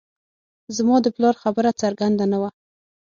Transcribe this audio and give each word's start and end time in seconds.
زما 0.75 0.95
د 1.01 1.07
پلار 1.15 1.35
خبره 1.43 1.69
څرګنده 1.81 2.25
نه 2.31 2.37
وه 2.41 2.49